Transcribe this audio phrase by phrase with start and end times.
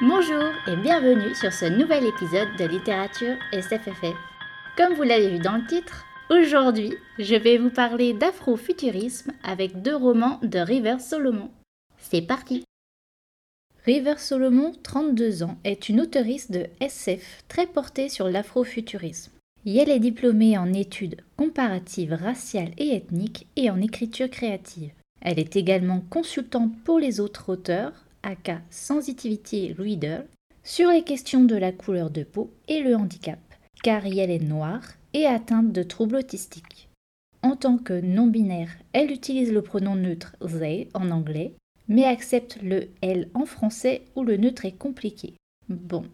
[0.00, 4.14] Bonjour et bienvenue sur ce nouvel épisode de littérature SFFF.
[4.76, 9.96] Comme vous l'avez vu dans le titre, aujourd'hui je vais vous parler d'afrofuturisme avec deux
[9.96, 11.50] romans de River Solomon.
[11.98, 12.62] C'est parti
[13.86, 19.32] River Solomon, 32 ans, est une auteuriste de SF très portée sur l'afrofuturisme.
[19.66, 24.92] elle est diplômée en études comparatives raciales et ethniques et en écriture créative.
[25.20, 30.20] Elle est également consultante pour les autres auteurs, aka Sensitivity Reader,
[30.62, 33.38] sur les questions de la couleur de peau et le handicap,
[33.82, 36.90] car elle est noire et atteinte de troubles autistiques.
[37.42, 41.54] En tant que non-binaire, elle utilise le pronom neutre they en anglais,
[41.88, 45.34] mais accepte le elle en français où le neutre est compliqué.
[45.70, 46.04] Bon,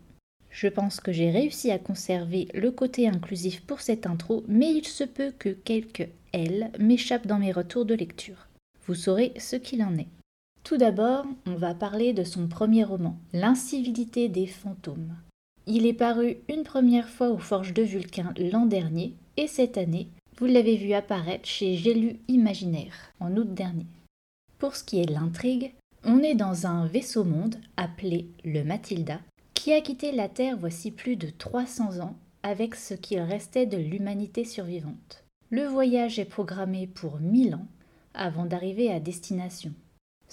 [0.50, 4.86] je pense que j'ai réussi à conserver le côté inclusif pour cette intro, mais il
[4.86, 8.46] se peut que quelques L m'échappent dans mes retours de lecture.
[8.86, 10.13] Vous saurez ce qu'il en est.
[10.64, 15.14] Tout d'abord, on va parler de son premier roman, L'incivilité des fantômes.
[15.66, 20.08] Il est paru une première fois aux Forges de Vulcain l'an dernier, et cette année,
[20.38, 23.84] vous l'avez vu apparaître chez J'ai lu Imaginaire, en août dernier.
[24.58, 29.20] Pour ce qui est de l'intrigue, on est dans un vaisseau-monde appelé le Matilda,
[29.52, 33.76] qui a quitté la Terre voici plus de 300 ans avec ce qu'il restait de
[33.76, 35.24] l'humanité survivante.
[35.50, 37.66] Le voyage est programmé pour 1000 ans,
[38.14, 39.74] avant d'arriver à destination.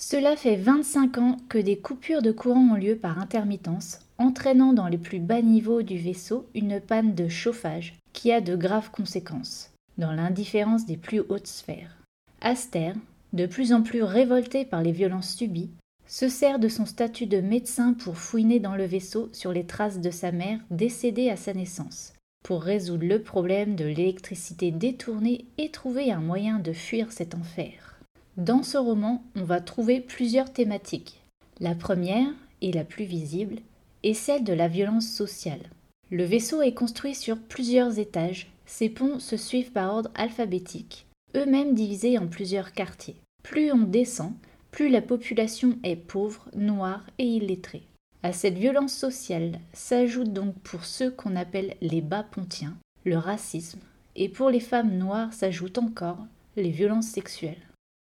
[0.03, 4.87] Cela fait 25 ans que des coupures de courant ont lieu par intermittence, entraînant dans
[4.87, 9.69] les plus bas niveaux du vaisseau une panne de chauffage qui a de graves conséquences,
[9.99, 11.95] dans l'indifférence des plus hautes sphères.
[12.41, 12.93] Aster,
[13.33, 15.69] de plus en plus révolté par les violences subies,
[16.07, 19.99] se sert de son statut de médecin pour fouiner dans le vaisseau sur les traces
[19.99, 22.13] de sa mère décédée à sa naissance,
[22.43, 28.00] pour résoudre le problème de l'électricité détournée et trouver un moyen de fuir cet enfer.
[28.37, 31.21] Dans ce roman, on va trouver plusieurs thématiques.
[31.59, 32.29] La première,
[32.61, 33.57] et la plus visible,
[34.03, 35.69] est celle de la violence sociale.
[36.09, 41.05] Le vaisseau est construit sur plusieurs étages, ces ponts se suivent par ordre alphabétique,
[41.35, 43.17] eux-mêmes divisés en plusieurs quartiers.
[43.43, 44.33] Plus on descend,
[44.71, 47.83] plus la population est pauvre, noire et illettrée.
[48.23, 53.79] À cette violence sociale s'ajoute donc pour ceux qu'on appelle les bas pontiens le racisme,
[54.15, 56.19] et pour les femmes noires s'ajoutent encore
[56.55, 57.57] les violences sexuelles.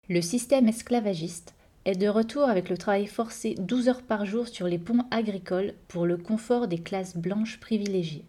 [0.10, 1.54] Le système esclavagiste
[1.86, 5.76] est de retour avec le travail forcé 12 heures par jour sur les ponts agricoles
[5.88, 8.26] pour le confort des classes blanches privilégiées.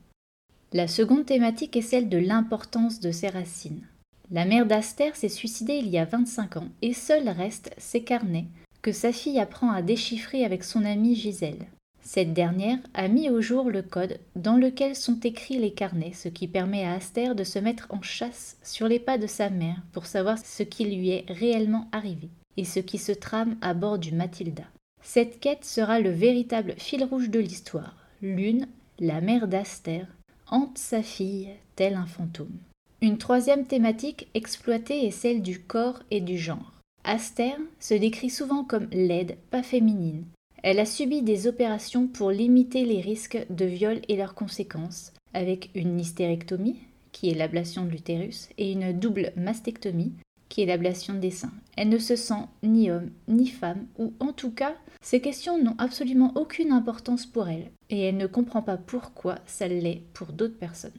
[0.75, 3.87] La seconde thématique est celle de l'importance de ses racines.
[4.31, 8.47] La mère d'Aster s'est suicidée il y a 25 ans et seul reste ses carnets
[8.83, 11.67] que sa fille apprend à déchiffrer avec son amie Gisèle.
[12.03, 16.28] Cette dernière a mis au jour le code dans lequel sont écrits les carnets, ce
[16.28, 19.83] qui permet à Aster de se mettre en chasse sur les pas de sa mère
[19.93, 23.99] pour savoir ce qui lui est réellement arrivé et ce qui se trame à bord
[23.99, 24.65] du Matilda.
[25.03, 27.97] Cette quête sera le véritable fil rouge de l'histoire.
[28.22, 28.67] L'une,
[28.99, 30.03] la mère d'Aster,
[30.50, 32.59] hante sa fille tel un fantôme.
[33.03, 36.72] Une troisième thématique exploitée est celle du corps et du genre.
[37.05, 40.25] Aster se décrit souvent comme laide, pas féminine.
[40.62, 45.71] Elle a subi des opérations pour limiter les risques de viol et leurs conséquences, avec
[45.75, 46.76] une hystérectomie,
[47.12, 50.12] qui est l'ablation de l'utérus, et une double mastectomie,
[50.50, 51.53] qui est l'ablation des seins.
[51.76, 55.76] Elle ne se sent ni homme ni femme, ou en tout cas, ces questions n'ont
[55.78, 60.59] absolument aucune importance pour elle, et elle ne comprend pas pourquoi ça l'est pour d'autres
[60.59, 60.91] personnes.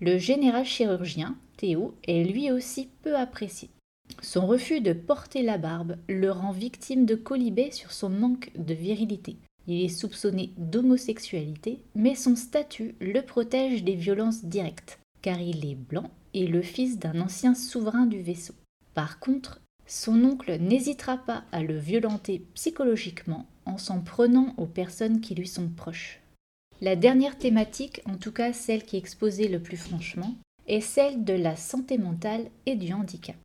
[0.00, 3.68] Le général chirurgien, Théo, est lui aussi peu apprécié.
[4.22, 8.74] Son refus de porter la barbe le rend victime de colibets sur son manque de
[8.74, 9.36] virilité.
[9.66, 15.74] Il est soupçonné d'homosexualité, mais son statut le protège des violences directes, car il est
[15.74, 18.54] blanc et le fils d'un ancien souverain du vaisseau.
[18.94, 25.20] Par contre, son oncle n'hésitera pas à le violenter psychologiquement en s'en prenant aux personnes
[25.20, 26.20] qui lui sont proches.
[26.80, 30.34] La dernière thématique, en tout cas celle qui est exposée le plus franchement,
[30.66, 33.36] est celle de la santé mentale et du handicap.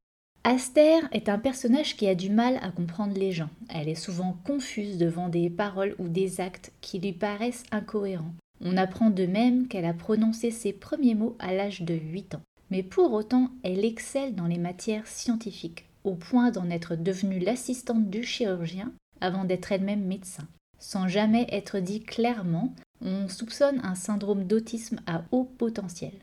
[0.44, 3.50] Aster est un personnage qui a du mal à comprendre les gens.
[3.70, 8.34] Elle est souvent confuse devant des paroles ou des actes qui lui paraissent incohérents.
[8.62, 12.42] On apprend de même qu'elle a prononcé ses premiers mots à l'âge de 8 ans
[12.74, 18.10] mais pour autant elle excelle dans les matières scientifiques, au point d'en être devenue l'assistante
[18.10, 18.92] du chirurgien
[19.22, 20.48] avant d'être elle-même médecin.
[20.80, 26.14] Sans jamais être dit clairement, on soupçonne un syndrome d'autisme à haut potentiel.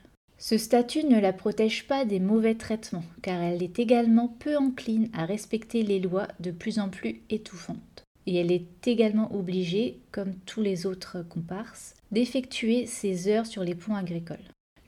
[0.42, 5.10] Ce statut ne la protège pas des mauvais traitements, car elle est également peu encline
[5.12, 8.04] à respecter les lois de plus en plus étouffantes.
[8.26, 13.74] Et elle est également obligée, comme tous les autres comparses, d'effectuer ses heures sur les
[13.74, 14.38] ponts agricoles.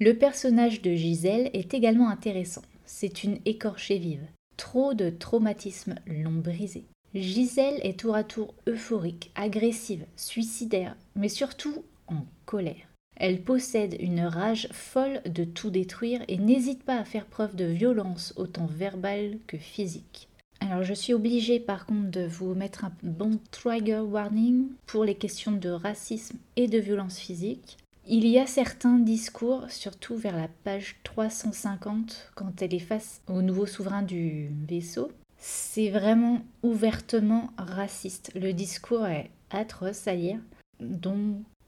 [0.01, 2.63] Le personnage de Gisèle est également intéressant.
[2.87, 4.27] C'est une écorchée vive.
[4.57, 6.87] Trop de traumatismes l'ont brisée.
[7.15, 12.92] Gisèle est tour à tour euphorique, agressive, suicidaire, mais surtout en colère.
[13.17, 17.65] Elle possède une rage folle de tout détruire et n'hésite pas à faire preuve de
[17.65, 20.29] violence autant verbale que physique.
[20.61, 25.17] Alors je suis obligée par contre de vous mettre un bon trigger warning pour les
[25.17, 27.79] questions de racisme et de violence physique.
[28.07, 33.43] Il y a certains discours, surtout vers la page 350, quand elle est face au
[33.43, 35.13] nouveau souverain du vaisseau.
[35.39, 38.33] C'est vraiment ouvertement raciste.
[38.35, 40.39] Le discours est atroce à lire.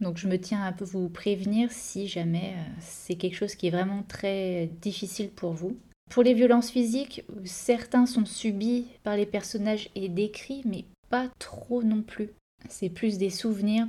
[0.00, 3.70] Donc je me tiens à vous prévenir si jamais euh, c'est quelque chose qui est
[3.70, 5.76] vraiment très difficile pour vous.
[6.11, 11.82] Pour les violences physiques, certains sont subis par les personnages et décrits, mais pas trop
[11.82, 12.31] non plus.
[12.69, 13.87] C'est plus des souvenirs,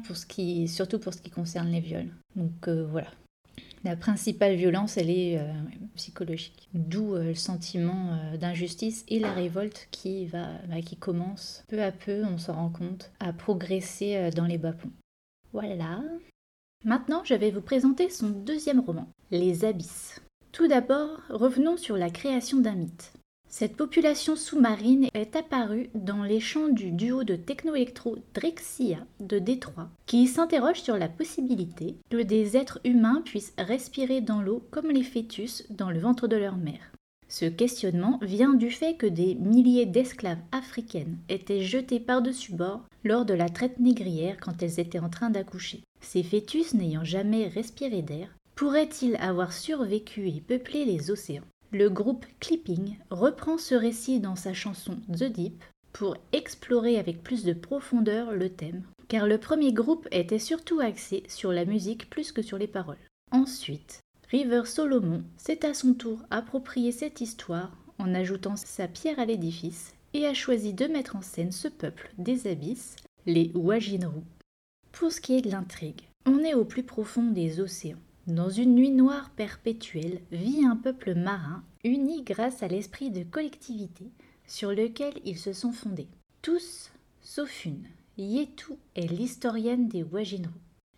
[0.68, 2.14] surtout pour ce qui concerne les viols.
[2.36, 3.12] Donc euh, voilà.
[3.84, 5.52] La principale violence, elle est euh,
[5.96, 6.70] psychologique.
[6.74, 9.88] D'où le sentiment d'injustice et la révolte
[10.32, 14.92] bah, qui commence peu à peu, on s'en rend compte, à progresser dans les bas-ponts.
[15.56, 16.04] Voilà.
[16.84, 20.22] Maintenant, je vais vous présenter son deuxième roman, Les Abysses.
[20.52, 23.14] Tout d'abord, revenons sur la création d'un mythe.
[23.48, 29.88] Cette population sous-marine est apparue dans les champs du duo de techno-électro Drexia de Détroit,
[30.06, 35.04] qui s'interroge sur la possibilité que des êtres humains puissent respirer dans l'eau comme les
[35.04, 36.92] fœtus dans le ventre de leur mère.
[37.38, 43.26] Ce questionnement vient du fait que des milliers d'esclaves africaines étaient jetés par-dessus bord lors
[43.26, 45.84] de la traite négrière quand elles étaient en train d'accoucher.
[46.00, 51.44] Ces fœtus n'ayant jamais respiré d'air, pourraient-ils avoir survécu et peuplé les océans?
[51.74, 55.62] Le groupe Clipping reprend ce récit dans sa chanson The Deep
[55.92, 61.24] pour explorer avec plus de profondeur le thème, car le premier groupe était surtout axé
[61.28, 62.96] sur la musique plus que sur les paroles.
[63.34, 69.26] Ensuite, River Solomon s'est à son tour approprié cette histoire en ajoutant sa pierre à
[69.26, 72.96] l'édifice et a choisi de mettre en scène ce peuple des abysses,
[73.26, 74.22] les Wajinru.
[74.92, 78.00] Pour ce qui est de l'intrigue, on est au plus profond des océans.
[78.28, 84.06] Dans une nuit noire perpétuelle vit un peuple marin uni grâce à l'esprit de collectivité
[84.48, 86.08] sur lequel ils se sont fondés.
[86.42, 86.90] Tous,
[87.22, 87.86] sauf une,
[88.18, 90.50] Yetu est l'historienne des Wajinru.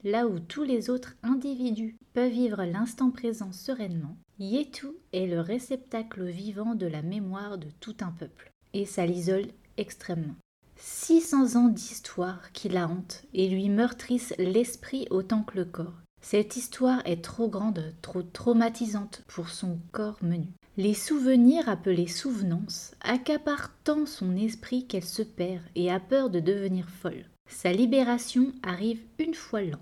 [0.10, 6.24] Là où tous les autres individus peuvent vivre l'instant présent sereinement, Yetu est le réceptacle
[6.24, 10.38] vivant de la mémoire de tout un peuple, et ça l'isole extrêmement.
[10.78, 16.00] 600 ans d'histoire qui la hantent et lui meurtrissent l'esprit autant que le corps.
[16.22, 20.48] Cette histoire est trop grande, trop traumatisante pour son corps menu.
[20.78, 26.40] Les souvenirs appelés souvenances accaparent tant son esprit qu'elle se perd et a peur de
[26.40, 27.26] devenir folle.
[27.50, 29.80] Sa libération arrive une fois l'an.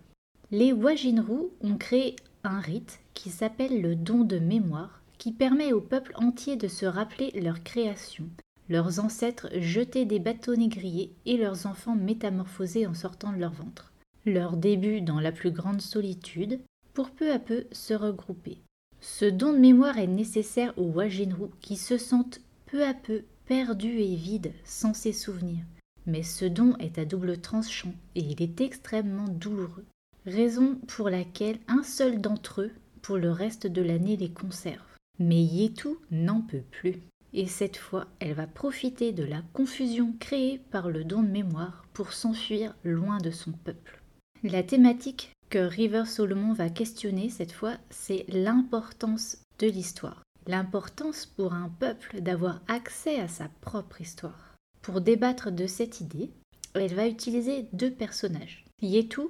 [0.58, 2.16] Les Wajinru ont créé
[2.46, 6.86] un rite qui s'appelle le don de mémoire, qui permet au peuple entier de se
[6.86, 8.24] rappeler leur création,
[8.70, 13.92] leurs ancêtres jetés des bateaux négriers et leurs enfants métamorphosés en sortant de leur ventre
[14.26, 16.62] leur début dans la plus grande solitude,
[16.94, 18.60] pour peu à peu se regrouper.
[19.02, 24.00] Ce don de mémoire est nécessaire aux Wajinru qui se sentent peu à peu perdus
[24.00, 25.66] et vides sans ses souvenirs.
[26.06, 29.86] Mais ce don est à double tranchant et il est extrêmement douloureux.
[30.26, 32.72] Raison pour laquelle un seul d'entre eux,
[33.04, 34.82] pour le reste de l'année, les conserve.
[35.20, 36.96] Mais Yetu n'en peut plus.
[37.34, 41.86] Et cette fois, elle va profiter de la confusion créée par le don de mémoire
[41.94, 44.02] pour s'enfuir loin de son peuple.
[44.44, 50.24] La thématique que River Solomon va questionner cette fois, c'est l'importance de l'histoire.
[50.48, 54.56] L'importance pour un peuple d'avoir accès à sa propre histoire.
[54.82, 56.32] Pour débattre de cette idée,
[56.74, 58.66] elle va utiliser deux personnages.
[58.82, 59.22] Yetu,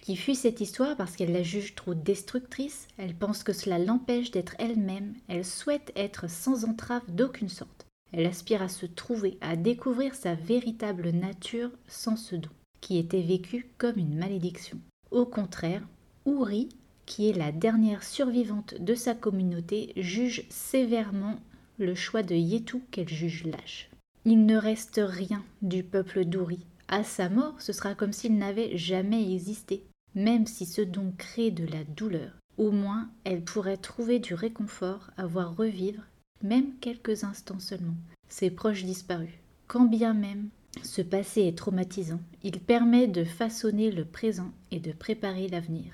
[0.00, 4.30] qui fuit cette histoire parce qu'elle la juge trop destructrice, elle pense que cela l'empêche
[4.30, 7.86] d'être elle-même, elle souhaite être sans entrave d'aucune sorte.
[8.12, 12.50] Elle aspire à se trouver, à découvrir sa véritable nature sans ce don
[12.84, 14.78] qui était vécu comme une malédiction.
[15.10, 15.80] Au contraire,
[16.26, 16.68] Ouri,
[17.06, 21.40] qui est la dernière survivante de sa communauté, juge sévèrement
[21.78, 23.88] le choix de Yetu qu'elle juge lâche.
[24.26, 26.66] Il ne reste rien du peuple d'Ouri.
[26.88, 29.84] À sa mort, ce sera comme s'il n'avait jamais existé.
[30.14, 35.10] Même si ce don crée de la douleur, au moins elle pourrait trouver du réconfort
[35.16, 36.02] à voir revivre,
[36.42, 37.96] même quelques instants seulement,
[38.28, 39.34] ses proches disparus.
[39.66, 40.50] Quand bien même
[40.82, 42.20] ce passé est traumatisant.
[42.42, 45.92] Il permet de façonner le présent et de préparer l'avenir.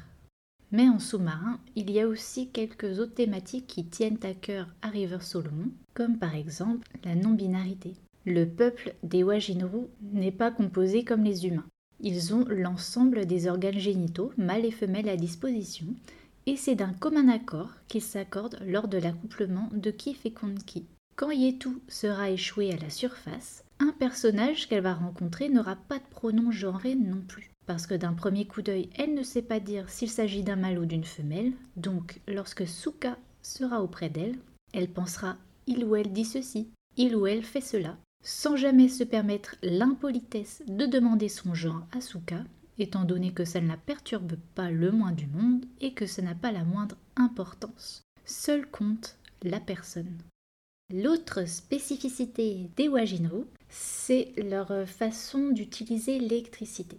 [0.73, 4.89] Mais en sous-marin, il y a aussi quelques autres thématiques qui tiennent à cœur à
[4.89, 7.95] River Solomon, comme par exemple la non-binarité.
[8.27, 11.67] Le peuple des Wajinru n'est pas composé comme les humains.
[12.01, 15.87] Ils ont l'ensemble des organes génitaux, mâles et femelles, à disposition,
[16.47, 20.85] et c'est d'un commun accord qu'ils s'accordent lors de l'accouplement de qui féconde qui.
[21.17, 26.05] Quand Yetu sera échoué à la surface, Un personnage qu'elle va rencontrer n'aura pas de
[26.11, 27.51] pronom genré non plus.
[27.67, 30.79] Parce que d'un premier coup d'œil, elle ne sait pas dire s'il s'agit d'un mâle
[30.79, 31.53] ou d'une femelle.
[31.77, 34.37] Donc, lorsque Suka sera auprès d'elle,
[34.75, 35.37] elle pensera
[35.67, 40.63] il ou elle dit ceci, il ou elle fait cela, sans jamais se permettre l'impolitesse
[40.67, 42.45] de demander son genre à Suka,
[42.79, 46.23] étant donné que ça ne la perturbe pas le moins du monde et que ça
[46.23, 48.03] n'a pas la moindre importance.
[48.25, 50.19] Seul compte la personne.
[50.93, 56.99] L'autre spécificité des Wajinro, c'est leur façon d'utiliser l'électricité.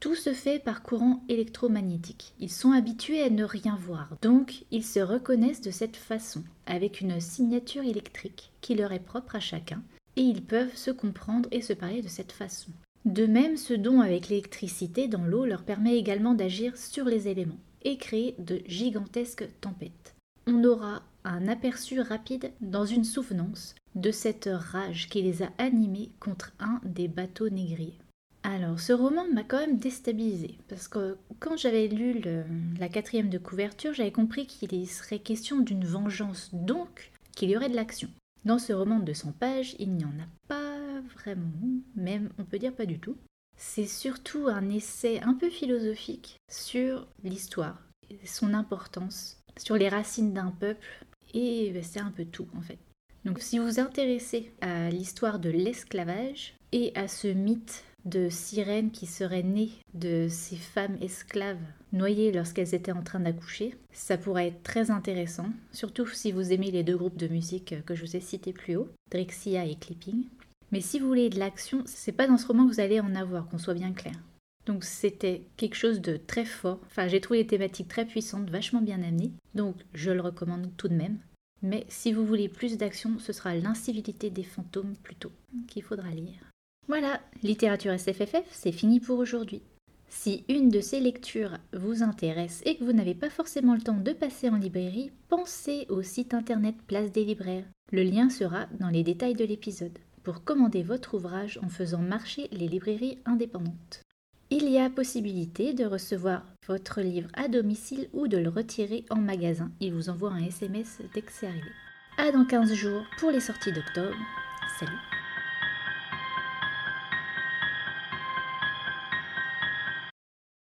[0.00, 2.34] Tout se fait par courant électromagnétique.
[2.38, 7.00] Ils sont habitués à ne rien voir, donc ils se reconnaissent de cette façon, avec
[7.00, 9.82] une signature électrique qui leur est propre à chacun,
[10.16, 12.70] et ils peuvent se comprendre et se parler de cette façon.
[13.04, 17.60] De même, ce don avec l'électricité dans l'eau leur permet également d'agir sur les éléments
[17.82, 20.16] et créer de gigantesques tempêtes.
[20.48, 26.10] On aura un aperçu rapide dans une souvenance de cette rage qui les a animés
[26.20, 27.98] contre un des bateaux négriers.
[28.42, 32.22] Alors, ce roman m'a quand même déstabilisé parce que quand j'avais lu
[32.78, 37.68] la quatrième de couverture, j'avais compris qu'il serait question d'une vengeance, donc qu'il y aurait
[37.68, 38.08] de l'action.
[38.46, 42.60] Dans ce roman de 100 pages, il n'y en a pas vraiment, même on peut
[42.60, 43.16] dire pas du tout.
[43.56, 47.82] C'est surtout un essai un peu philosophique sur l'histoire,
[48.24, 50.86] son importance, sur les racines d'un peuple,
[51.34, 52.78] et ben, c'est un peu tout en fait.
[53.24, 58.90] Donc si vous vous intéressez à l'histoire de l'esclavage et à ce mythe de sirènes
[58.90, 61.60] qui seraient nées de ces femmes esclaves
[61.92, 63.74] noyées lorsqu'elles étaient en train d'accoucher.
[63.92, 67.94] Ça pourrait être très intéressant, surtout si vous aimez les deux groupes de musique que
[67.94, 70.24] je vous ai cités plus haut, Drexia et Clipping.
[70.72, 73.14] Mais si vous voulez de l'action, c'est pas dans ce roman que vous allez en
[73.14, 74.14] avoir, qu'on soit bien clair.
[74.66, 76.80] Donc c'était quelque chose de très fort.
[76.86, 79.32] Enfin, j'ai trouvé les thématiques très puissantes, vachement bien amenées.
[79.54, 81.18] Donc je le recommande tout de même.
[81.62, 85.32] Mais si vous voulez plus d'action, ce sera l'incivilité des fantômes plutôt
[85.68, 86.45] qu'il faudra lire.
[86.88, 89.62] Voilà, littérature SFFF, c'est fini pour aujourd'hui.
[90.08, 93.98] Si une de ces lectures vous intéresse et que vous n'avez pas forcément le temps
[93.98, 97.64] de passer en librairie, pensez au site internet Place des libraires.
[97.92, 102.48] Le lien sera dans les détails de l'épisode pour commander votre ouvrage en faisant marcher
[102.52, 104.02] les librairies indépendantes.
[104.50, 109.16] Il y a possibilité de recevoir votre livre à domicile ou de le retirer en
[109.16, 109.72] magasin.
[109.80, 111.70] Il vous envoie un SMS dès que c'est arrivé.
[112.16, 114.16] À dans 15 jours pour les sorties d'octobre.
[114.78, 115.15] Salut